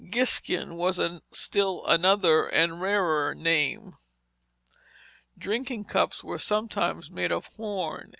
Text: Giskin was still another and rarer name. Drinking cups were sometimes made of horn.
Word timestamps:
Giskin 0.09 0.77
was 0.77 0.99
still 1.31 1.85
another 1.85 2.47
and 2.47 2.81
rarer 2.81 3.35
name. 3.35 3.97
Drinking 5.37 5.85
cups 5.85 6.23
were 6.23 6.39
sometimes 6.39 7.11
made 7.11 7.31
of 7.31 7.45
horn. 7.55 8.09